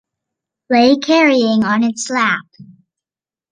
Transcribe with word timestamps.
lay 0.71 0.97
carrying 0.97 1.63
on 1.63 1.83
its 1.83 2.09
lap. 2.09 2.41